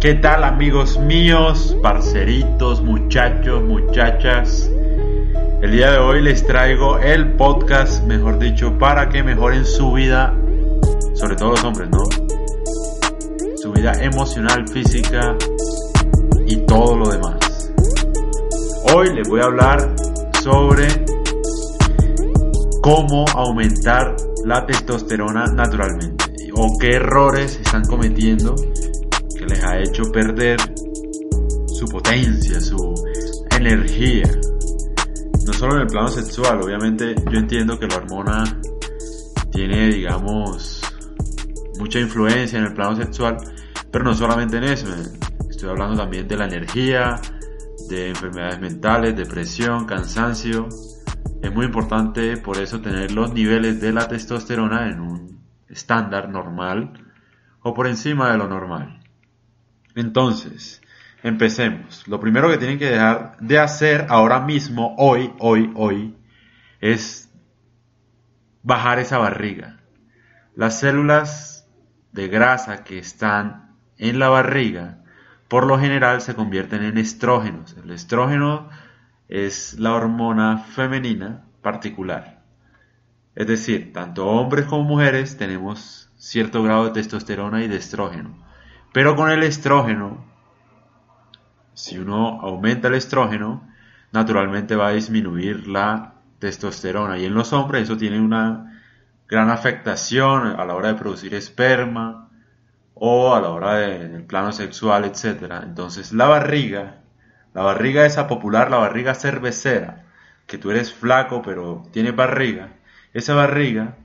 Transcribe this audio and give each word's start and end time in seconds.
¿Qué 0.00 0.14
tal 0.14 0.44
amigos 0.44 0.96
míos, 0.96 1.76
parceritos, 1.82 2.80
muchachos, 2.82 3.64
muchachas? 3.64 4.70
El 5.60 5.72
día 5.72 5.90
de 5.90 5.98
hoy 5.98 6.22
les 6.22 6.46
traigo 6.46 7.00
el 7.00 7.32
podcast, 7.32 8.04
mejor 8.04 8.38
dicho, 8.38 8.78
para 8.78 9.08
que 9.08 9.24
mejoren 9.24 9.64
su 9.64 9.90
vida, 9.94 10.32
sobre 11.14 11.34
todo 11.34 11.50
los 11.50 11.64
hombres, 11.64 11.88
¿no? 11.90 12.04
Su 13.56 13.72
vida 13.72 13.92
emocional, 14.00 14.68
física 14.68 15.36
y 16.46 16.58
todo 16.58 16.96
lo 16.96 17.08
demás. 17.08 17.72
Hoy 18.94 19.12
les 19.12 19.28
voy 19.28 19.40
a 19.40 19.46
hablar 19.46 19.96
sobre 20.44 20.86
cómo 22.82 23.24
aumentar 23.34 24.14
la 24.44 24.64
testosterona 24.64 25.46
naturalmente 25.46 26.24
o 26.54 26.78
qué 26.78 26.92
errores 26.92 27.58
están 27.60 27.84
cometiendo 27.84 28.54
les 29.48 29.64
ha 29.64 29.78
hecho 29.78 30.04
perder 30.12 30.58
su 31.66 31.86
potencia, 31.86 32.60
su 32.60 32.94
energía. 33.50 34.24
No 35.46 35.52
solo 35.52 35.76
en 35.76 35.82
el 35.82 35.86
plano 35.86 36.08
sexual, 36.08 36.60
obviamente 36.62 37.14
yo 37.30 37.38
entiendo 37.38 37.78
que 37.78 37.86
la 37.86 37.96
hormona 37.96 38.44
tiene, 39.50 39.88
digamos, 39.88 40.82
mucha 41.78 41.98
influencia 41.98 42.58
en 42.58 42.66
el 42.66 42.74
plano 42.74 42.96
sexual, 42.96 43.38
pero 43.90 44.04
no 44.04 44.14
solamente 44.14 44.58
en 44.58 44.64
eso, 44.64 44.86
estoy 45.48 45.70
hablando 45.70 45.96
también 45.96 46.28
de 46.28 46.36
la 46.36 46.44
energía, 46.44 47.20
de 47.88 48.08
enfermedades 48.10 48.60
mentales, 48.60 49.16
depresión, 49.16 49.86
cansancio. 49.86 50.68
Es 51.42 51.54
muy 51.54 51.66
importante 51.66 52.36
por 52.36 52.58
eso 52.58 52.80
tener 52.80 53.12
los 53.12 53.32
niveles 53.32 53.80
de 53.80 53.92
la 53.92 54.06
testosterona 54.08 54.90
en 54.90 55.00
un 55.00 55.40
estándar 55.68 56.28
normal 56.28 56.92
o 57.62 57.72
por 57.74 57.86
encima 57.86 58.30
de 58.30 58.38
lo 58.38 58.48
normal. 58.48 58.97
Entonces, 59.98 60.80
empecemos. 61.24 62.06
Lo 62.06 62.20
primero 62.20 62.48
que 62.48 62.56
tienen 62.56 62.78
que 62.78 62.88
dejar 62.88 63.36
de 63.40 63.58
hacer 63.58 64.06
ahora 64.10 64.38
mismo, 64.38 64.94
hoy, 64.96 65.34
hoy, 65.40 65.72
hoy, 65.74 66.16
es 66.80 67.34
bajar 68.62 69.00
esa 69.00 69.18
barriga. 69.18 69.80
Las 70.54 70.78
células 70.78 71.68
de 72.12 72.28
grasa 72.28 72.84
que 72.84 72.98
están 72.98 73.74
en 73.96 74.20
la 74.20 74.28
barriga, 74.28 75.02
por 75.48 75.66
lo 75.66 75.80
general 75.80 76.20
se 76.20 76.36
convierten 76.36 76.84
en 76.84 76.96
estrógenos. 76.96 77.76
El 77.82 77.90
estrógeno 77.90 78.68
es 79.26 79.80
la 79.80 79.94
hormona 79.94 80.58
femenina 80.58 81.44
particular. 81.60 82.44
Es 83.34 83.48
decir, 83.48 83.92
tanto 83.92 84.28
hombres 84.28 84.66
como 84.66 84.84
mujeres 84.84 85.36
tenemos 85.36 86.12
cierto 86.16 86.62
grado 86.62 86.84
de 86.84 86.92
testosterona 86.92 87.64
y 87.64 87.66
de 87.66 87.78
estrógeno. 87.78 88.47
Pero 88.92 89.16
con 89.16 89.30
el 89.30 89.42
estrógeno, 89.42 90.24
si 91.74 91.98
uno 91.98 92.40
aumenta 92.40 92.88
el 92.88 92.94
estrógeno, 92.94 93.68
naturalmente 94.12 94.76
va 94.76 94.88
a 94.88 94.92
disminuir 94.92 95.68
la 95.68 96.14
testosterona. 96.38 97.18
Y 97.18 97.26
en 97.26 97.34
los 97.34 97.52
hombres 97.52 97.84
eso 97.84 97.96
tiene 97.96 98.20
una 98.20 98.82
gran 99.28 99.50
afectación 99.50 100.46
a 100.58 100.64
la 100.64 100.74
hora 100.74 100.88
de 100.88 100.98
producir 100.98 101.34
esperma 101.34 102.30
o 102.94 103.34
a 103.34 103.40
la 103.40 103.50
hora 103.50 103.74
del 103.74 104.24
plano 104.24 104.52
sexual, 104.52 105.04
etc. 105.04 105.62
Entonces 105.62 106.12
la 106.12 106.26
barriga, 106.26 106.96
la 107.54 107.62
barriga 107.62 108.06
esa 108.06 108.26
popular, 108.26 108.70
la 108.70 108.78
barriga 108.78 109.14
cervecera, 109.14 110.04
que 110.46 110.58
tú 110.58 110.70
eres 110.70 110.92
flaco 110.92 111.42
pero 111.42 111.84
tienes 111.92 112.16
barriga, 112.16 112.70
esa 113.12 113.34
barriga, 113.34 113.96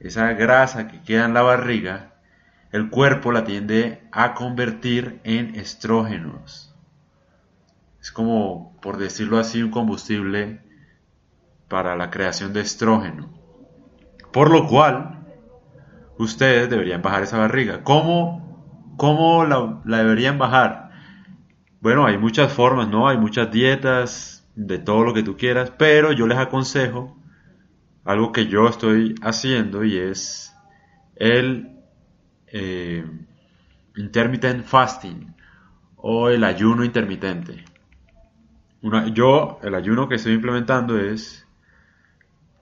esa 0.00 0.32
grasa 0.32 0.88
que 0.88 1.02
queda 1.02 1.24
en 1.24 1.34
la 1.34 1.42
barriga, 1.42 2.13
el 2.74 2.90
cuerpo 2.90 3.30
la 3.30 3.44
tiende 3.44 4.02
a 4.10 4.34
convertir 4.34 5.20
en 5.22 5.54
estrógenos. 5.54 6.74
Es 8.00 8.10
como, 8.10 8.76
por 8.82 8.96
decirlo 8.96 9.38
así, 9.38 9.62
un 9.62 9.70
combustible 9.70 10.60
para 11.68 11.94
la 11.94 12.10
creación 12.10 12.52
de 12.52 12.62
estrógeno. 12.62 13.32
Por 14.32 14.50
lo 14.50 14.66
cual, 14.66 15.24
ustedes 16.18 16.68
deberían 16.68 17.00
bajar 17.00 17.22
esa 17.22 17.38
barriga. 17.38 17.84
¿Cómo, 17.84 18.92
cómo 18.96 19.44
la, 19.44 19.80
la 19.84 19.98
deberían 19.98 20.38
bajar? 20.38 20.90
Bueno, 21.80 22.06
hay 22.06 22.18
muchas 22.18 22.52
formas, 22.52 22.88
¿no? 22.88 23.06
Hay 23.06 23.18
muchas 23.18 23.52
dietas, 23.52 24.48
de 24.56 24.78
todo 24.78 25.04
lo 25.04 25.14
que 25.14 25.22
tú 25.22 25.36
quieras, 25.36 25.70
pero 25.78 26.10
yo 26.10 26.26
les 26.26 26.38
aconsejo 26.38 27.16
algo 28.04 28.32
que 28.32 28.48
yo 28.48 28.66
estoy 28.66 29.14
haciendo 29.22 29.84
y 29.84 29.96
es 29.96 30.52
el 31.14 31.73
eh, 32.56 33.04
intermittent 33.96 34.64
fasting 34.64 35.34
o 35.96 36.28
el 36.28 36.44
ayuno 36.44 36.84
intermitente. 36.84 37.64
yo, 39.12 39.58
el 39.62 39.74
ayuno 39.74 40.08
que 40.08 40.14
estoy 40.14 40.34
implementando 40.34 40.96
es, 40.96 41.48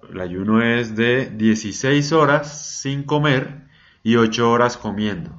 el 0.08 0.18
ayuno 0.20 0.62
es 0.62 0.96
de 0.96 1.26
16 1.26 2.10
horas 2.12 2.78
sin 2.80 3.02
comer 3.02 3.66
y 4.02 4.16
8 4.16 4.50
horas 4.50 4.78
comiendo. 4.78 5.30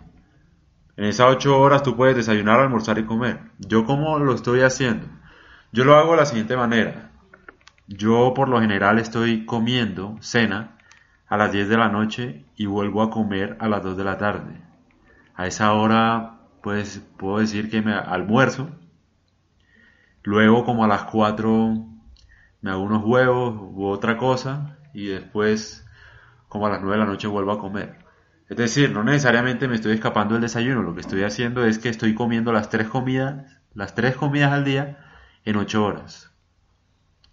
En 0.97 1.05
esas 1.05 1.31
8 1.31 1.59
horas 1.59 1.81
tú 1.81 1.95
puedes 1.95 2.15
desayunar, 2.15 2.59
almorzar 2.59 2.99
y 2.99 3.05
comer. 3.05 3.39
Yo 3.57 3.85
como 3.85 4.19
lo 4.19 4.35
estoy 4.35 4.61
haciendo. 4.61 5.07
Yo 5.71 5.83
lo 5.83 5.95
hago 5.95 6.11
de 6.11 6.17
la 6.17 6.25
siguiente 6.27 6.55
manera. 6.55 7.09
Yo 7.87 8.33
por 8.35 8.49
lo 8.49 8.61
general 8.61 8.99
estoy 8.99 9.45
comiendo 9.45 10.15
cena 10.19 10.72
a 11.33 11.37
las 11.37 11.51
10 11.51 11.67
de 11.67 11.77
la 11.77 11.89
noche 11.89 12.45
y 12.55 12.67
vuelvo 12.67 13.01
a 13.01 13.09
comer 13.09 13.57
a 13.59 13.67
las 13.67 13.81
2 13.81 13.97
de 13.97 14.03
la 14.03 14.19
tarde. 14.19 14.61
A 15.33 15.47
esa 15.47 15.73
hora, 15.73 16.41
pues 16.61 17.03
puedo 17.17 17.39
decir 17.39 17.71
que 17.71 17.81
me 17.81 17.91
almuerzo. 17.91 18.69
Luego, 20.21 20.63
como 20.63 20.83
a 20.83 20.87
las 20.87 21.05
4, 21.05 21.87
me 22.61 22.69
hago 22.69 22.83
unos 22.83 23.03
huevos 23.03 23.55
u 23.59 23.87
otra 23.87 24.15
cosa. 24.15 24.77
Y 24.93 25.07
después, 25.07 25.83
como 26.49 26.67
a 26.67 26.69
las 26.69 26.81
9 26.81 26.97
de 26.97 27.03
la 27.03 27.09
noche, 27.09 27.27
vuelvo 27.27 27.53
a 27.53 27.57
comer. 27.57 27.97
Es 28.47 28.57
decir, 28.57 28.91
no 28.91 29.03
necesariamente 29.03 29.67
me 29.67 29.73
estoy 29.73 29.93
escapando 29.93 30.35
del 30.35 30.43
desayuno. 30.43 30.83
Lo 30.83 30.93
que 30.93 31.01
estoy 31.01 31.23
haciendo 31.23 31.65
es 31.65 31.79
que 31.79 31.89
estoy 31.89 32.13
comiendo 32.13 32.53
las 32.53 32.69
tres 32.69 32.89
comidas, 32.89 33.59
las 33.73 33.95
tres 33.95 34.15
comidas 34.15 34.53
al 34.53 34.65
día 34.65 34.99
en 35.45 35.55
8 35.55 35.83
horas. 35.83 36.31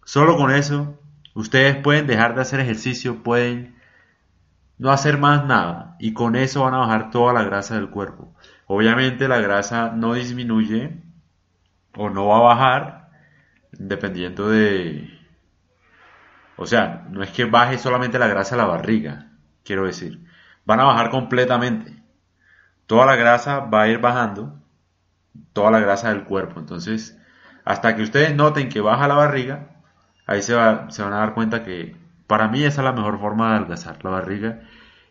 Solo 0.06 0.39
con 0.39 0.50
eso, 0.50 0.99
ustedes 1.34 1.77
pueden 1.77 2.06
dejar 2.06 2.34
de 2.34 2.41
hacer 2.41 2.60
ejercicio, 2.60 3.22
pueden 3.22 3.78
no 4.81 4.91
hacer 4.91 5.19
más 5.19 5.45
nada 5.45 5.95
y 5.99 6.15
con 6.15 6.37
eso 6.37 6.65
van 6.65 6.73
a 6.73 6.79
bajar 6.79 7.11
toda 7.11 7.35
la 7.35 7.43
grasa 7.43 7.75
del 7.75 7.91
cuerpo. 7.91 8.35
Obviamente 8.67 9.29
la 9.29 9.39
grasa 9.39 9.93
no 9.95 10.15
disminuye 10.15 11.03
o 11.95 12.09
no 12.09 12.29
va 12.29 12.39
a 12.39 12.55
bajar 12.55 13.11
dependiendo 13.73 14.49
de... 14.49 15.19
O 16.57 16.65
sea, 16.65 17.07
no 17.11 17.23
es 17.23 17.29
que 17.31 17.45
baje 17.45 17.77
solamente 17.77 18.19
la 18.19 18.27
grasa 18.29 18.57
de 18.57 18.63
la 18.63 18.69
barriga, 18.69 19.27
quiero 19.65 19.85
decir. 19.85 20.25
Van 20.65 20.81
a 20.81 20.85
bajar 20.85 21.11
completamente. 21.11 22.03
Toda 22.87 23.05
la 23.05 23.17
grasa 23.17 23.61
va 23.61 23.83
a 23.83 23.89
ir 23.89 23.99
bajando, 23.99 24.63
toda 25.53 25.71
la 25.71 25.81
grasa 25.81 26.09
del 26.09 26.25
cuerpo. 26.25 26.59
Entonces, 26.59 27.19
hasta 27.67 27.97
que 27.97 28.03
ustedes 28.03 28.35
noten 28.35 28.71
que 28.71 28.81
baja 28.81 29.09
la 29.09 29.15
barriga, 29.15 29.83
ahí 30.27 30.41
se, 30.41 30.55
se 30.89 31.03
van 31.03 31.13
a 31.13 31.19
dar 31.19 31.35
cuenta 31.35 31.65
que 31.65 32.00
para 32.31 32.47
mí 32.47 32.63
esa 32.63 32.83
es 32.83 32.85
la 32.85 32.93
mejor 32.93 33.19
forma 33.19 33.49
de 33.51 33.57
adelgazar 33.57 34.05
la 34.05 34.11
barriga. 34.11 34.61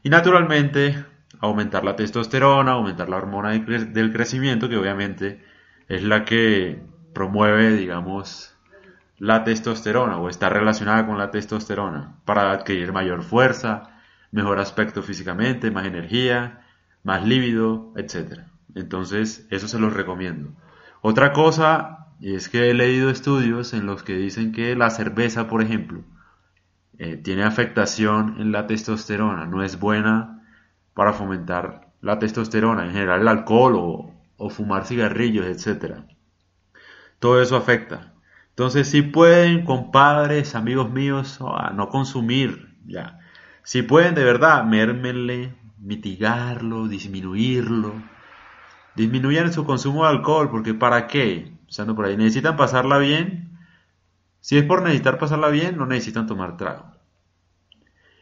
Y 0.03 0.09
naturalmente 0.09 1.03
aumentar 1.41 1.83
la 1.83 1.97
testosterona, 1.97 2.71
aumentar 2.71 3.09
la 3.09 3.17
hormona 3.17 3.49
del 3.49 4.13
crecimiento, 4.13 4.69
que 4.69 4.77
obviamente 4.77 5.43
es 5.89 6.01
la 6.01 6.23
que 6.23 6.81
promueve, 7.13 7.73
digamos, 7.73 8.55
la 9.17 9.43
testosterona 9.43 10.17
o 10.17 10.29
está 10.29 10.47
relacionada 10.47 11.05
con 11.05 11.17
la 11.17 11.29
testosterona 11.29 12.15
para 12.23 12.53
adquirir 12.53 12.93
mayor 12.93 13.21
fuerza, 13.21 13.99
mejor 14.31 14.57
aspecto 14.59 15.03
físicamente, 15.03 15.71
más 15.71 15.87
energía, 15.87 16.61
más 17.03 17.25
lívido, 17.27 17.91
etc. 17.97 18.43
Entonces, 18.75 19.45
eso 19.49 19.67
se 19.67 19.77
los 19.77 19.91
recomiendo. 19.91 20.53
Otra 21.01 21.33
cosa, 21.33 22.07
es 22.21 22.47
que 22.47 22.69
he 22.69 22.73
leído 22.73 23.09
estudios 23.09 23.73
en 23.73 23.85
los 23.85 24.03
que 24.03 24.15
dicen 24.15 24.53
que 24.53 24.73
la 24.77 24.89
cerveza, 24.89 25.49
por 25.49 25.61
ejemplo, 25.61 26.05
eh, 26.99 27.15
tiene 27.15 27.43
afectación 27.43 28.35
en 28.39 28.51
la 28.51 28.67
testosterona, 28.67 29.45
no 29.45 29.63
es 29.63 29.79
buena 29.79 30.43
para 30.93 31.13
fomentar 31.13 31.93
la 32.01 32.19
testosterona, 32.19 32.83
en 32.85 32.91
general 32.91 33.21
el 33.21 33.27
alcohol 33.29 33.73
o, 34.37 34.49
fumar 34.49 34.85
cigarrillos, 34.85 35.45
etc. 35.45 35.95
Todo 37.19 37.41
eso 37.41 37.55
afecta. 37.55 38.13
Entonces, 38.49 38.89
si 38.89 39.01
pueden, 39.01 39.63
compadres, 39.63 40.55
amigos 40.55 40.91
míos, 40.91 41.39
no 41.73 41.87
consumir, 41.87 42.77
ya. 42.85 43.19
Si 43.63 43.81
pueden, 43.81 44.15
de 44.15 44.25
verdad, 44.25 44.65
mérmenle, 44.65 45.55
mitigarlo, 45.77 46.87
disminuirlo. 46.87 47.93
Disminuyan 48.95 49.53
su 49.53 49.65
consumo 49.65 50.03
de 50.03 50.09
alcohol, 50.09 50.49
porque 50.49 50.73
¿para 50.73 51.07
qué? 51.07 51.53
Por 51.95 52.05
ahí, 52.05 52.17
necesitan 52.17 52.57
pasarla 52.57 52.97
bien, 52.97 53.48
si 54.41 54.57
es 54.57 54.63
por 54.63 54.81
necesitar 54.81 55.17
pasarla 55.17 55.49
bien, 55.49 55.77
no 55.77 55.85
necesitan 55.85 56.27
tomar 56.27 56.57
trago. 56.57 56.91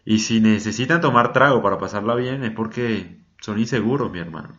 Y 0.06 0.20
si 0.20 0.40
necesitan 0.40 1.02
tomar 1.02 1.34
trago 1.34 1.62
para 1.62 1.78
pasarla 1.78 2.16
bien, 2.16 2.44
es 2.44 2.52
porque 2.52 3.20
son 3.42 3.60
inseguros, 3.60 4.12
mi 4.12 4.20
hermano. 4.20 4.56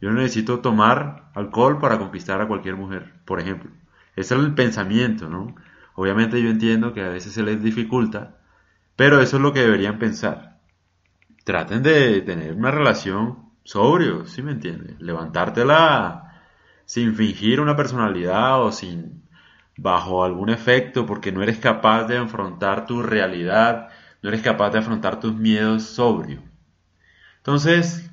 Yo 0.00 0.10
no 0.10 0.20
necesito 0.20 0.60
tomar 0.60 1.30
alcohol 1.34 1.78
para 1.80 1.98
conquistar 1.98 2.40
a 2.40 2.48
cualquier 2.48 2.76
mujer, 2.76 3.12
por 3.24 3.40
ejemplo. 3.40 3.70
Ese 4.16 4.34
es 4.34 4.40
el 4.40 4.54
pensamiento, 4.54 5.28
¿no? 5.28 5.54
Obviamente 5.94 6.42
yo 6.42 6.50
entiendo 6.50 6.92
que 6.92 7.02
a 7.02 7.08
veces 7.08 7.32
se 7.32 7.42
les 7.42 7.62
dificulta, 7.62 8.36
pero 8.96 9.20
eso 9.20 9.36
es 9.36 9.42
lo 9.42 9.52
que 9.52 9.60
deberían 9.60 9.98
pensar. 9.98 10.58
Traten 11.44 11.82
de 11.82 12.20
tener 12.22 12.54
una 12.54 12.70
relación 12.70 13.50
sobrio, 13.64 14.26
¿sí 14.26 14.42
me 14.42 14.52
entiendes? 14.52 15.00
Levantártela 15.00 16.42
sin 16.84 17.14
fingir 17.14 17.60
una 17.60 17.76
personalidad 17.76 18.62
o 18.62 18.72
sin 18.72 19.23
bajo 19.76 20.24
algún 20.24 20.50
efecto 20.50 21.06
porque 21.06 21.32
no 21.32 21.42
eres 21.42 21.58
capaz 21.58 22.04
de 22.04 22.18
afrontar 22.18 22.86
tu 22.86 23.02
realidad, 23.02 23.88
no 24.22 24.28
eres 24.28 24.42
capaz 24.42 24.70
de 24.70 24.78
afrontar 24.78 25.20
tus 25.20 25.34
miedos 25.34 25.84
sobrio. 25.84 26.42
Entonces, 27.38 28.10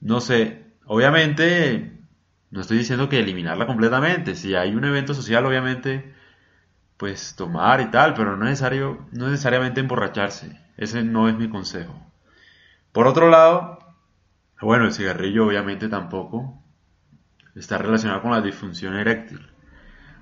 no 0.00 0.20
sé, 0.20 0.66
obviamente 0.86 1.98
no 2.50 2.60
estoy 2.60 2.78
diciendo 2.78 3.08
que 3.08 3.20
eliminarla 3.20 3.66
completamente, 3.66 4.34
si 4.34 4.54
hay 4.54 4.74
un 4.74 4.84
evento 4.84 5.14
social 5.14 5.44
obviamente 5.46 6.14
pues 6.96 7.36
tomar 7.36 7.80
y 7.80 7.90
tal, 7.90 8.14
pero 8.14 8.36
no, 8.36 8.44
necesario, 8.44 9.06
no 9.12 9.28
necesariamente 9.28 9.80
emborracharse, 9.80 10.60
ese 10.76 11.04
no 11.04 11.28
es 11.28 11.36
mi 11.36 11.48
consejo. 11.48 11.94
Por 12.92 13.06
otro 13.06 13.30
lado, 13.30 13.78
bueno, 14.60 14.86
el 14.86 14.92
cigarrillo 14.92 15.46
obviamente 15.46 15.88
tampoco 15.88 16.60
está 17.54 17.78
relacionado 17.78 18.22
con 18.22 18.32
la 18.32 18.40
disfunción 18.40 18.96
eréctil. 18.96 19.48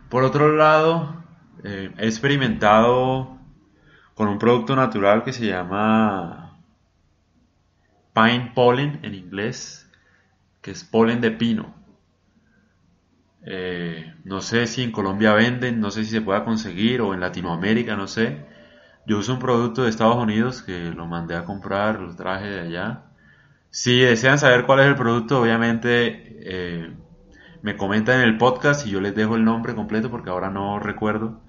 Por 0.08 0.23
otro 0.23 0.55
lado, 0.56 1.25
eh, 1.64 1.93
he 1.99 2.06
experimentado 2.06 3.38
con 4.14 4.29
un 4.29 4.38
producto 4.38 4.76
natural 4.76 5.25
que 5.25 5.32
se 5.32 5.47
llama 5.47 6.58
pine 8.14 8.53
pollen 8.55 9.00
en 9.03 9.14
inglés, 9.14 9.91
que 10.62 10.70
es 10.70 10.85
polen 10.85 11.20
de 11.20 11.32
pino. 11.32 11.75
Eh, 13.44 14.14
no 14.25 14.41
sé 14.41 14.67
si 14.67 14.82
en 14.82 14.93
Colombia 14.93 15.32
venden, 15.35 15.81
no 15.81 15.91
sé 15.91 16.05
si 16.05 16.11
se 16.11 16.20
pueda 16.20 16.44
conseguir 16.44 17.00
o 17.00 17.12
en 17.12 17.20
Latinoamérica, 17.20 17.97
no 17.97 18.06
sé. 18.06 18.47
Yo 19.06 19.19
uso 19.19 19.35
un 19.35 19.38
producto 19.41 19.82
de 19.82 19.91
Estados 19.91 20.17
Unidos 20.17 20.62
que 20.62 20.91
lo 20.93 21.06
mandé 21.06 21.37
a 21.37 21.44
comprar, 21.44 22.00
lo 22.00 22.14
traje 22.17 22.49
de 22.49 22.61
allá. 22.61 23.05
Si 23.70 24.00
desean 24.00 24.38
saber 24.38 24.67
cuál 24.67 24.81
es 24.81 24.87
el 24.87 24.97
producto, 24.97 25.41
obviamente 25.43 26.38
eh, 26.41 26.97
me 27.67 27.77
comentan 27.77 28.21
en 28.21 28.29
el 28.29 28.39
podcast 28.39 28.87
y 28.87 28.91
yo 28.91 29.01
les 29.01 29.17
dejo 29.17 29.35
el 29.35 29.45
nombre 29.45 29.75
completo 29.75 30.09
porque 30.09 30.31
ahora 30.31 30.51
no 30.51 30.79
recuerdo. 30.79 31.41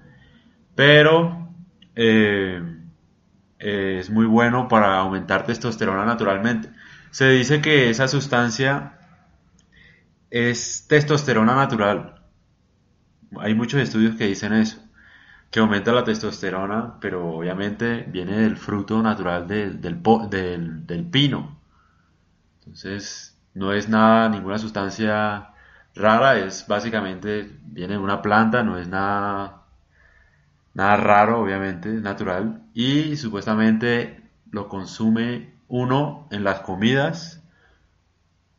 Pero 0.74 1.54
eh, 1.94 2.60
es 3.60 4.10
muy 4.10 4.26
bueno 4.26 4.66
para 4.66 4.98
aumentar 4.98 5.46
testosterona 5.46 6.04
naturalmente. 6.04 6.70
Se 7.12 7.28
dice 7.28 7.60
que 7.62 7.88
esa 7.88 8.08
sustancia 8.08 8.98
es 10.28 10.86
testosterona 10.88 11.54
natural. 11.54 12.20
Hay 13.38 13.54
muchos 13.54 13.80
estudios 13.80 14.16
que 14.16 14.26
dicen 14.26 14.54
eso, 14.54 14.80
que 15.52 15.60
aumenta 15.60 15.92
la 15.92 16.02
testosterona, 16.02 16.98
pero 17.00 17.28
obviamente 17.28 18.04
viene 18.08 18.38
del 18.38 18.56
fruto 18.56 19.00
natural 19.04 19.46
del, 19.46 19.80
del, 19.80 20.84
del 20.84 21.06
pino. 21.06 21.60
Entonces, 22.58 23.38
no 23.54 23.72
es 23.72 23.88
nada, 23.88 24.28
ninguna 24.28 24.58
sustancia 24.58 25.52
rara, 25.98 26.38
es 26.38 26.66
básicamente, 26.66 27.50
viene 27.62 27.94
de 27.94 27.98
una 27.98 28.22
planta, 28.22 28.62
no 28.62 28.78
es 28.78 28.88
nada, 28.88 29.62
nada 30.74 30.96
raro, 30.96 31.40
obviamente, 31.40 31.88
natural, 31.90 32.62
y 32.74 33.16
supuestamente 33.16 34.22
lo 34.50 34.68
consume 34.68 35.54
uno 35.68 36.28
en 36.30 36.44
las 36.44 36.60
comidas 36.60 37.42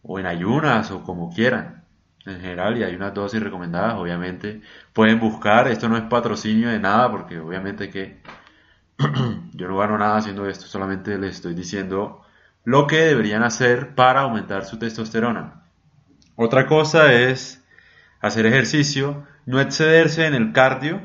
o 0.04 0.20
en 0.20 0.26
ayunas 0.26 0.92
o 0.92 1.04
como 1.04 1.34
quieran 1.34 1.80
en 2.26 2.42
general 2.42 2.78
y 2.78 2.84
hay 2.84 2.96
unas 2.96 3.14
dosis 3.14 3.42
recomendadas 3.42 3.96
obviamente. 3.96 4.62
Pueden 4.94 5.20
buscar 5.20 5.68
esto 5.68 5.90
no 5.90 5.98
es 5.98 6.04
patrocinio 6.04 6.70
de 6.70 6.80
nada 6.80 7.10
porque 7.12 7.40
obviamente 7.40 7.90
que 7.90 8.22
yo 9.54 9.68
no 9.68 9.78
gano 9.78 9.98
nada 9.98 10.18
haciendo 10.18 10.48
esto 10.48 10.66
solamente 10.68 11.18
les 11.18 11.36
estoy 11.36 11.54
diciendo 11.54 12.22
lo 12.66 12.88
que 12.88 12.98
deberían 12.98 13.44
hacer 13.44 13.96
para 13.96 14.22
aumentar 14.22 14.66
su 14.66 14.78
testosterona 14.78 15.59
otra 16.42 16.66
cosa 16.66 17.14
es 17.14 17.64
hacer 18.22 18.46
ejercicio 18.46 19.26
no 19.46 19.60
excederse 19.60 20.26
en 20.26 20.34
el 20.34 20.54
cardio 20.54 21.02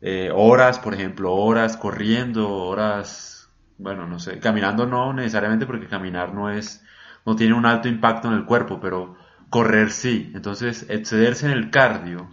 eh, 0.00 0.30
horas 0.34 0.78
por 0.78 0.94
ejemplo 0.94 1.34
horas 1.34 1.76
corriendo 1.76 2.48
horas 2.50 3.50
bueno 3.78 4.06
no 4.06 4.18
sé 4.18 4.38
caminando 4.38 4.86
no 4.86 5.12
necesariamente 5.12 5.66
porque 5.66 5.88
caminar 5.88 6.34
no 6.34 6.50
es 6.50 6.82
no 7.26 7.34
tiene 7.34 7.54
un 7.54 7.66
alto 7.66 7.88
impacto 7.88 8.28
en 8.28 8.34
el 8.34 8.44
cuerpo, 8.46 8.80
pero 8.80 9.16
correr 9.50 9.90
sí. 9.90 10.30
Entonces, 10.34 10.86
excederse 10.88 11.46
en 11.46 11.52
el 11.52 11.70
cardio 11.70 12.30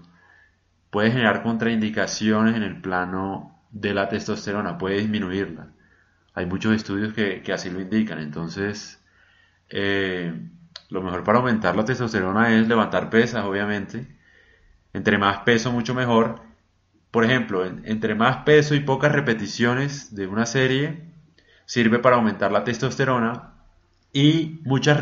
puede 0.91 1.11
generar 1.11 1.41
contraindicaciones 1.41 2.55
en 2.55 2.63
el 2.63 2.79
plano 2.79 3.59
de 3.71 3.93
la 3.95 4.07
testosterona, 4.07 4.77
puede 4.77 4.99
disminuirla. 4.99 5.69
Hay 6.35 6.45
muchos 6.45 6.75
estudios 6.75 7.13
que, 7.13 7.43
así 7.51 7.71
lo 7.71 7.81
indican. 7.81 8.19
Entonces, 8.19 9.03
eh, 9.69 10.47
lo 10.93 11.01
mejor 11.01 11.23
para 11.23 11.39
aumentar 11.39 11.75
la 11.75 11.85
testosterona 11.85 12.53
es 12.53 12.67
levantar 12.67 13.09
pesas, 13.09 13.43
obviamente. 13.45 14.15
Entre 14.93 15.17
más 15.17 15.39
peso, 15.39 15.71
mucho 15.71 15.95
mejor. 15.95 16.41
Por 17.09 17.25
ejemplo, 17.25 17.65
entre 17.65 18.13
más 18.13 18.43
peso 18.43 18.75
y 18.75 18.79
pocas 18.79 19.11
repeticiones 19.11 20.13
de 20.13 20.27
una 20.27 20.45
serie, 20.45 21.11
sirve 21.65 21.97
para 21.97 22.17
aumentar 22.17 22.51
la 22.51 22.63
testosterona 22.63 23.55
y 24.11 24.61
muchas, 24.65 24.99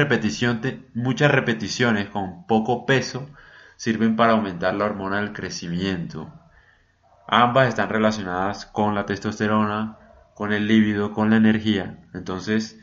muchas 0.94 1.30
repeticiones 1.30 2.08
con 2.08 2.48
poco 2.48 2.86
peso 2.86 3.30
sirven 3.76 4.16
para 4.16 4.32
aumentar 4.32 4.74
la 4.74 4.86
hormona 4.86 5.18
del 5.18 5.34
crecimiento. 5.34 6.32
Ambas 7.28 7.68
están 7.68 7.90
relacionadas 7.90 8.66
con 8.66 8.96
la 8.96 9.06
testosterona, 9.06 9.98
con 10.36 10.54
el 10.54 10.68
líbido, 10.68 11.12
con 11.12 11.30
la 11.32 11.36
energía. 11.36 11.98
Entonces, 12.14 12.80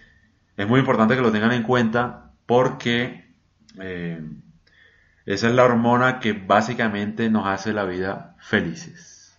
es 0.58 0.68
muy 0.68 0.80
importante 0.80 1.16
que 1.16 1.22
lo 1.22 1.32
tengan 1.32 1.52
en 1.52 1.62
cuenta 1.62 2.27
porque 2.48 3.30
eh, 3.78 4.26
esa 5.26 5.48
es 5.48 5.54
la 5.54 5.64
hormona 5.64 6.18
que 6.18 6.32
básicamente 6.32 7.28
nos 7.28 7.46
hace 7.46 7.74
la 7.74 7.84
vida 7.84 8.36
felices. 8.40 9.38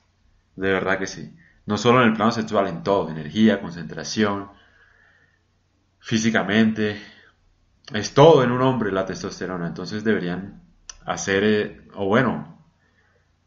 De 0.56 0.71
verdad 0.71 1.00
que 1.00 1.07
sí. 1.07 1.35
No 1.65 1.79
solo 1.79 2.03
en 2.03 2.09
el 2.09 2.13
plano 2.13 2.31
sexual, 2.31 2.67
en 2.67 2.83
todo. 2.83 3.09
Energía, 3.09 3.61
concentración, 3.61 4.51
físicamente, 6.00 7.01
es 7.91 8.13
todo 8.13 8.44
en 8.44 8.51
un 8.51 8.61
hombre 8.61 8.91
la 8.91 9.07
testosterona, 9.07 9.65
entonces 9.65 10.03
deberían 10.03 10.62
hacer, 11.03 11.43
eh, 11.43 11.88
o 11.95 12.05
bueno, 12.05 12.63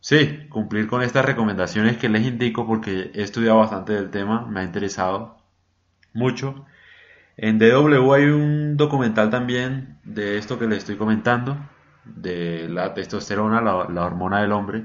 sí, 0.01 0.49
cumplir 0.49 0.89
con 0.89 1.03
estas 1.03 1.25
recomendaciones 1.25 1.99
que 1.99 2.09
les 2.09 2.27
indico 2.27 2.67
porque 2.67 3.13
he 3.15 3.23
estudiado 3.23 3.59
bastante 3.59 3.93
del 3.93 4.11
tema, 4.11 4.45
me 4.45 4.61
ha 4.61 4.65
interesado 4.65 5.39
mucho. 6.15 6.67
En 7.37 7.59
DW 7.59 8.13
hay 8.13 8.25
un 8.25 8.77
documental 8.77 9.31
también 9.31 9.99
de 10.05 10.39
esto 10.39 10.59
que 10.59 10.67
les 10.67 10.79
estoy 10.79 10.97
comentando, 10.97 11.57
de 12.05 12.69
la 12.69 12.95
testosterona, 12.95 13.61
la 13.61 14.05
hormona 14.05 14.43
del 14.43 14.53
hombre. 14.53 14.85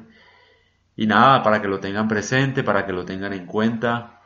Y 0.96 1.06
nada, 1.06 1.44
para 1.44 1.62
que 1.62 1.68
lo 1.68 1.80
tengan 1.80 2.08
presente, 2.08 2.64
para 2.64 2.86
que 2.86 2.94
lo 2.94 3.06
tengan 3.06 3.34
en 3.34 3.46
cuenta, 3.46 4.18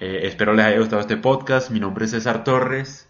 eh, 0.00 0.20
espero 0.24 0.54
les 0.54 0.64
haya 0.64 0.78
gustado 0.78 1.00
este 1.00 1.18
podcast. 1.18 1.70
Mi 1.70 1.78
nombre 1.78 2.06
es 2.06 2.12
César 2.12 2.42
Torres. 2.42 3.08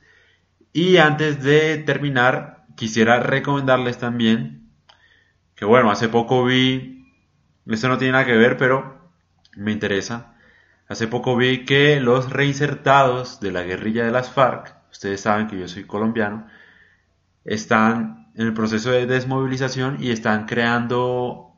Y 0.72 0.98
antes 0.98 1.42
de 1.42 1.78
terminar, 1.78 2.66
quisiera 2.76 3.20
recomendarles 3.20 3.98
también 3.98 4.70
que, 5.54 5.64
bueno, 5.64 5.90
hace 5.90 6.08
poco 6.08 6.44
vi, 6.44 7.06
esto 7.66 7.88
no 7.88 7.96
tiene 7.96 8.12
nada 8.12 8.26
que 8.26 8.36
ver, 8.36 8.56
pero 8.56 9.10
me 9.56 9.72
interesa. 9.72 10.34
Hace 10.90 11.06
poco 11.06 11.36
vi 11.36 11.64
que 11.64 12.00
los 12.00 12.30
reinsertados 12.30 13.38
de 13.38 13.52
la 13.52 13.62
guerrilla 13.62 14.04
de 14.04 14.10
las 14.10 14.28
FARC, 14.28 14.74
ustedes 14.90 15.20
saben 15.20 15.46
que 15.46 15.56
yo 15.56 15.68
soy 15.68 15.84
colombiano, 15.84 16.48
están 17.44 18.32
en 18.34 18.48
el 18.48 18.54
proceso 18.54 18.90
de 18.90 19.06
desmovilización 19.06 19.98
y 20.02 20.10
están 20.10 20.46
creando 20.46 21.52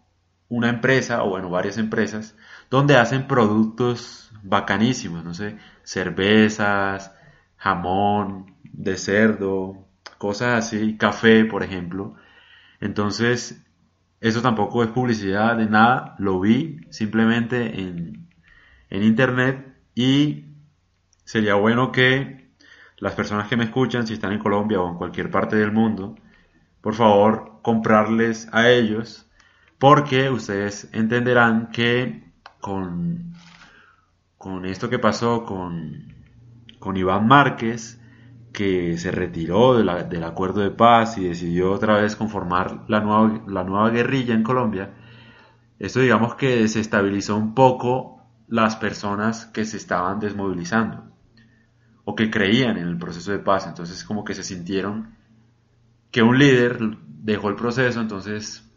una 0.51 0.69
empresa, 0.69 1.23
o 1.25 1.31
bueno, 1.31 1.49
varias 1.49 1.79
empresas, 1.79 2.37
donde 2.69 2.97
hacen 2.97 3.27
productos 3.27 4.31
bacanísimos, 4.43 5.25
no 5.25 5.33
sé, 5.33 5.57
cervezas, 5.83 7.15
jamón 7.57 8.55
de 8.65 8.99
cerdo, 8.99 9.89
cosas 10.19 10.67
así, 10.67 10.99
café, 10.99 11.47
por 11.47 11.63
ejemplo. 11.63 12.17
Entonces, 12.81 13.65
eso 14.21 14.43
tampoco 14.43 14.83
es 14.83 14.91
publicidad 14.91 15.57
de 15.57 15.71
nada, 15.71 16.17
lo 16.19 16.39
vi 16.39 16.83
simplemente 16.91 17.81
en, 17.81 18.22
en 18.93 19.03
internet 19.03 19.75
y 19.95 20.45
sería 21.25 21.55
bueno 21.55 21.91
que 21.93 22.53
las 22.99 23.15
personas 23.15 23.49
que 23.49 23.57
me 23.57 23.65
escuchan, 23.65 24.07
si 24.07 24.13
están 24.13 24.33
en 24.33 24.39
Colombia 24.39 24.81
o 24.81 24.89
en 24.89 24.97
cualquier 24.97 25.31
parte 25.31 25.57
del 25.57 25.73
mundo, 25.73 26.15
por 26.81 26.95
favor 26.95 27.61
comprarles 27.63 28.49
a 28.53 28.71
ellos 28.71 29.29
porque 29.79 30.31
ustedes 30.31 30.89
entenderán 30.93 31.71
que 31.71 32.23
con 32.61 33.33
con 34.43 34.67
esto 34.67 34.91
que 34.91 34.99
pasó 34.99 35.45
con, 35.45 36.15
con 36.81 36.97
Iván 36.97 37.29
Márquez, 37.29 38.01
que 38.53 38.99
se 38.99 39.13
retiró 39.13 39.77
del 39.77 40.25
acuerdo 40.25 40.63
de 40.63 40.73
paz 40.73 41.17
y 41.17 41.29
decidió 41.29 41.71
otra 41.71 41.99
vez 41.99 42.17
conformar 42.17 42.85
la 42.89 42.99
nueva, 42.99 43.41
la 43.47 43.63
nueva 43.63 43.91
guerrilla 43.91 44.35
en 44.35 44.43
Colombia, 44.43 44.95
esto 45.79 46.01
digamos 46.01 46.35
que 46.35 46.57
desestabilizó 46.57 47.37
un 47.37 47.55
poco 47.55 48.22
las 48.49 48.77
personas 48.77 49.47
que 49.47 49.65
se 49.65 49.77
estaban 49.77 50.21
desmovilizando 50.21 51.11
o 52.05 52.15
que 52.15 52.31
creían 52.31 52.77
en 52.77 52.89
el 52.89 52.99
proceso 52.99 53.33
de 53.33 53.39
paz. 53.39 53.67
Entonces 53.67 54.05
como 54.05 54.25
que 54.25 54.35
se 54.35 54.43
sintieron 54.43 55.17
que 56.11 56.23
un 56.23 56.39
líder 56.39 56.79
dejó 57.07 57.49
el 57.49 57.57
proceso, 57.57 58.01
entonces 58.01 58.69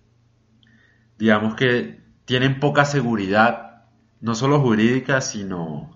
digamos 1.18 1.56
que 1.56 2.04
tienen 2.26 2.60
poca 2.60 2.86
seguridad, 2.86 3.84
no 4.22 4.36
solo 4.36 4.60
jurídica, 4.60 5.22
sino 5.22 5.92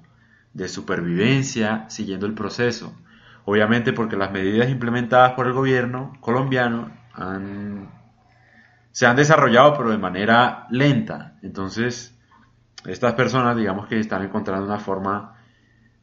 de 0.53 0.67
supervivencia 0.67 1.85
siguiendo 1.89 2.25
el 2.25 2.33
proceso. 2.33 2.95
Obviamente 3.45 3.93
porque 3.93 4.17
las 4.17 4.31
medidas 4.31 4.69
implementadas 4.69 5.33
por 5.33 5.47
el 5.47 5.53
gobierno 5.53 6.13
colombiano 6.19 6.91
se 8.91 9.07
han 9.07 9.15
desarrollado 9.15 9.75
pero 9.77 9.91
de 9.91 9.97
manera 9.97 10.67
lenta. 10.69 11.37
Entonces, 11.41 12.18
estas 12.85 13.13
personas 13.13 13.57
digamos 13.57 13.87
que 13.87 13.99
están 13.99 14.23
encontrando 14.23 14.65
una 14.65 14.79
forma 14.79 15.35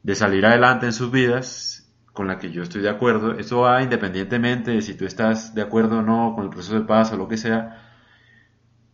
de 0.03 0.15
salir 0.15 0.45
adelante 0.45 0.85
en 0.85 0.93
sus 0.93 1.11
vidas 1.11 1.91
con 2.13 2.27
la 2.27 2.39
que 2.39 2.51
yo 2.51 2.63
estoy 2.63 2.81
de 2.81 2.89
acuerdo. 2.89 3.33
Eso 3.33 3.61
va 3.61 3.83
independientemente 3.83 4.71
de 4.71 4.81
si 4.81 4.95
tú 4.95 5.05
estás 5.05 5.53
de 5.53 5.61
acuerdo 5.61 5.99
o 5.99 6.01
no 6.01 6.33
con 6.35 6.45
el 6.45 6.49
proceso 6.49 6.79
de 6.79 6.85
paz 6.85 7.11
o 7.11 7.17
lo 7.17 7.27
que 7.27 7.37
sea. 7.37 7.83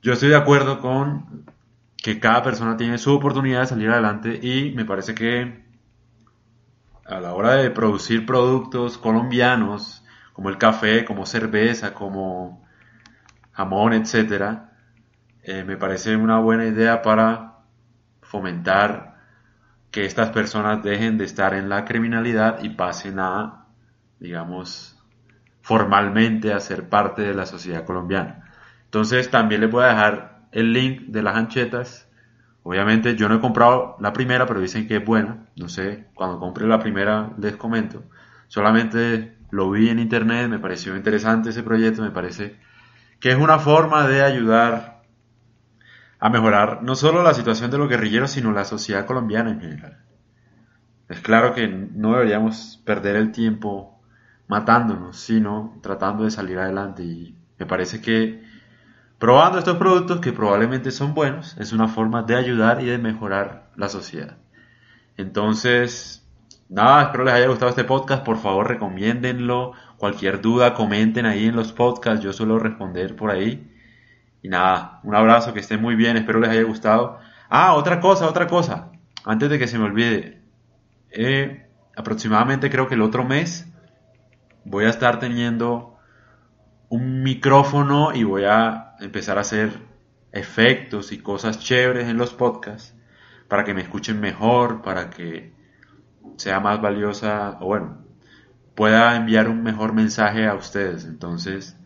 Yo 0.01 0.13
estoy 0.13 0.29
de 0.29 0.35
acuerdo 0.35 0.79
con 0.79 1.45
que 1.95 2.19
cada 2.19 2.43
persona 2.43 2.75
tiene 2.75 2.97
su 2.97 3.13
oportunidad 3.13 3.61
de 3.61 3.67
salir 3.67 3.89
adelante 3.89 4.39
y 4.41 4.73
me 4.75 4.83
parece 4.83 5.15
que 5.15 5.63
a 7.05 7.21
la 7.21 7.33
hora 7.33 7.53
de 7.55 7.69
producir 7.71 8.25
productos 8.25 8.97
colombianos 8.97 10.03
como 10.33 10.49
el 10.49 10.57
café, 10.57 11.05
como 11.05 11.25
cerveza, 11.25 11.93
como 11.93 12.65
jamón, 13.51 13.93
etcétera, 13.93 14.71
eh, 15.43 15.63
me 15.63 15.77
parece 15.77 16.17
una 16.17 16.39
buena 16.39 16.65
idea 16.65 17.01
para 17.01 17.52
fomentar 18.33 19.13
que 19.91 20.05
estas 20.05 20.31
personas 20.31 20.81
dejen 20.81 21.19
de 21.19 21.25
estar 21.25 21.53
en 21.53 21.69
la 21.69 21.85
criminalidad 21.85 22.63
y 22.63 22.69
pasen 22.69 23.19
a, 23.19 23.67
digamos, 24.19 24.99
formalmente 25.61 26.51
a 26.51 26.59
ser 26.59 26.89
parte 26.89 27.21
de 27.21 27.35
la 27.35 27.45
sociedad 27.45 27.85
colombiana. 27.85 28.51
Entonces 28.85 29.29
también 29.29 29.61
les 29.61 29.69
voy 29.69 29.83
a 29.83 29.89
dejar 29.89 30.47
el 30.51 30.73
link 30.73 31.01
de 31.09 31.21
las 31.21 31.35
anchetas. 31.35 32.09
Obviamente 32.63 33.15
yo 33.15 33.29
no 33.29 33.35
he 33.35 33.39
comprado 33.39 33.97
la 33.99 34.13
primera, 34.13 34.47
pero 34.47 34.61
dicen 34.61 34.87
que 34.87 34.97
es 34.97 35.05
buena. 35.05 35.45
No 35.55 35.69
sé, 35.69 36.07
cuando 36.15 36.39
compre 36.39 36.65
la 36.65 36.79
primera 36.79 37.33
les 37.37 37.55
comento. 37.55 38.03
Solamente 38.47 39.37
lo 39.51 39.69
vi 39.69 39.89
en 39.89 39.99
internet, 39.99 40.49
me 40.49 40.57
pareció 40.57 40.95
interesante 40.95 41.51
ese 41.51 41.61
proyecto, 41.61 42.01
me 42.01 42.09
parece 42.09 42.57
que 43.19 43.29
es 43.29 43.37
una 43.37 43.59
forma 43.59 44.07
de 44.07 44.23
ayudar 44.23 44.92
a 46.23 46.29
mejorar 46.29 46.83
no 46.83 46.95
solo 46.95 47.21
la 47.21 47.33
situación 47.33 47.69
de 47.69 47.77
los 47.77 47.89
guerrilleros, 47.89 48.31
sino 48.31 48.53
la 48.53 48.63
sociedad 48.63 49.05
colombiana 49.05 49.51
en 49.51 49.59
general. 49.59 49.97
Es 51.09 51.19
claro 51.19 51.53
que 51.53 51.67
no 51.67 52.13
deberíamos 52.13 52.81
perder 52.85 53.17
el 53.17 53.33
tiempo 53.33 53.99
matándonos, 54.47 55.17
sino 55.17 55.77
tratando 55.83 56.23
de 56.23 56.31
salir 56.31 56.59
adelante. 56.59 57.03
Y 57.03 57.35
me 57.59 57.65
parece 57.65 57.99
que 57.99 58.41
probando 59.19 59.59
estos 59.59 59.75
productos, 59.75 60.21
que 60.21 60.31
probablemente 60.31 60.91
son 60.91 61.13
buenos, 61.13 61.57
es 61.57 61.73
una 61.73 61.89
forma 61.89 62.23
de 62.23 62.37
ayudar 62.37 62.81
y 62.81 62.85
de 62.85 62.99
mejorar 62.99 63.71
la 63.75 63.89
sociedad. 63.89 64.37
Entonces, 65.17 66.25
nada, 66.69 67.03
espero 67.03 67.25
les 67.25 67.33
haya 67.33 67.47
gustado 67.47 67.67
este 67.69 67.83
podcast. 67.83 68.23
Por 68.23 68.37
favor, 68.37 68.69
recomiéndenlo. 68.69 69.73
Cualquier 69.97 70.39
duda, 70.39 70.73
comenten 70.73 71.25
ahí 71.25 71.47
en 71.47 71.57
los 71.57 71.73
podcasts. 71.73 72.23
Yo 72.23 72.31
suelo 72.31 72.59
responder 72.59 73.13
por 73.17 73.29
ahí. 73.29 73.72
Y 74.43 74.49
nada, 74.49 74.99
un 75.03 75.15
abrazo, 75.15 75.53
que 75.53 75.61
estén 75.61 75.81
muy 75.81 75.95
bien, 75.95 76.17
espero 76.17 76.39
les 76.39 76.51
haya 76.51 76.63
gustado. 76.63 77.17
Ah, 77.49 77.73
otra 77.73 77.99
cosa, 77.99 78.27
otra 78.27 78.45
cosa, 78.45 78.91
antes 79.25 79.49
de 79.49 79.57
que 79.57 79.67
se 79.67 79.79
me 79.79 79.85
olvide. 79.85 80.43
Eh, 81.09 81.65
aproximadamente 81.95 82.69
creo 82.69 82.87
que 82.87 82.95
el 82.95 83.01
otro 83.01 83.23
mes 83.23 83.67
voy 84.65 84.85
a 84.85 84.89
estar 84.89 85.19
teniendo 85.19 85.97
un 86.89 87.23
micrófono 87.23 88.13
y 88.13 88.23
voy 88.23 88.43
a 88.43 88.95
empezar 88.99 89.37
a 89.37 89.41
hacer 89.41 89.71
efectos 90.33 91.11
y 91.11 91.19
cosas 91.19 91.59
chéveres 91.59 92.09
en 92.09 92.17
los 92.17 92.33
podcasts 92.33 92.95
para 93.47 93.63
que 93.63 93.73
me 93.73 93.81
escuchen 93.81 94.19
mejor, 94.19 94.81
para 94.81 95.09
que 95.09 95.53
sea 96.37 96.59
más 96.59 96.81
valiosa 96.81 97.57
o 97.61 97.67
bueno, 97.67 98.03
pueda 98.75 99.15
enviar 99.15 99.47
un 99.47 99.63
mejor 99.63 99.93
mensaje 99.93 100.47
a 100.47 100.55
ustedes. 100.55 101.05
Entonces, 101.05 101.77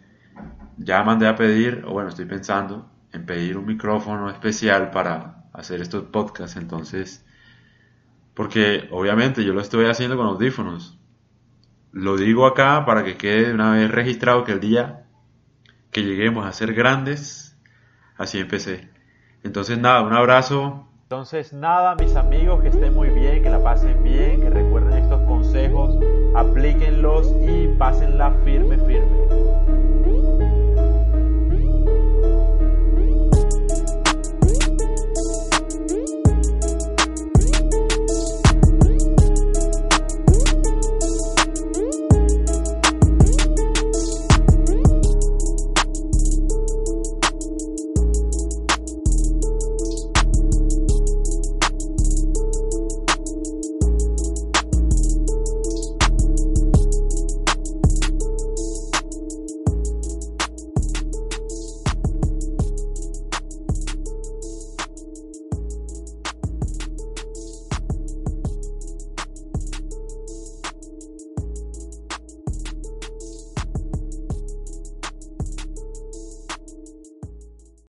ya 0.77 1.03
mandé 1.03 1.27
a 1.27 1.36
pedir, 1.36 1.84
o 1.86 1.91
bueno, 1.91 2.10
estoy 2.10 2.25
pensando 2.25 2.89
en 3.12 3.25
pedir 3.25 3.58
un 3.58 3.65
micrófono 3.65 4.29
especial 4.29 4.91
para 4.91 5.46
hacer 5.53 5.82
estos 5.82 6.03
podcasts, 6.03 6.58
entonces, 6.58 7.25
porque 8.34 8.88
obviamente 8.91 9.44
yo 9.44 9.53
lo 9.53 9.62
estoy 9.62 9.86
haciendo 9.86 10.17
con 10.17 10.27
audífonos. 10.27 10.98
Lo 11.91 12.15
digo 12.15 12.46
acá 12.46 12.86
para 12.86 13.03
que 13.03 13.17
quede 13.17 13.53
una 13.53 13.72
vez 13.72 13.89
registrado 13.89 14.44
que 14.44 14.51
el 14.51 14.60
día 14.60 15.08
que 15.91 16.03
lleguemos 16.03 16.46
a 16.46 16.51
ser 16.51 16.74
grandes, 16.74 17.58
así 18.17 18.39
empecé. 18.39 18.89
Entonces 19.44 19.79
nada, 19.79 20.01
un 20.01 20.13
abrazo. 20.13 20.88
Entonces 21.03 21.53
nada, 21.53 21.96
mis 21.96 22.15
amigos, 22.15 22.62
que 22.62 22.67
estén 22.67 22.94
muy 22.94 23.10
bien, 23.10 23.41
que 23.41 23.50
la 23.50 23.63
pasen 23.63 24.03
bien, 24.03 24.41
que 24.41 24.50
recuerden 24.50 25.03
estos 25.03 25.22
consejos, 25.22 25.96
y 27.42 27.68
pásenla 27.78 28.32
firme, 28.44 28.78
firme. 28.78 30.37